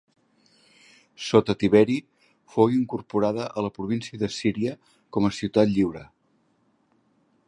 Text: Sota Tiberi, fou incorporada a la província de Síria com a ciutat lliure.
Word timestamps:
Sota 1.25 1.55
Tiberi, 1.63 1.97
fou 2.53 2.73
incorporada 2.77 3.45
a 3.61 3.65
la 3.67 3.71
província 3.77 4.21
de 4.23 4.31
Síria 4.39 4.75
com 5.19 5.29
a 5.29 5.33
ciutat 5.41 5.73
lliure. 5.77 6.03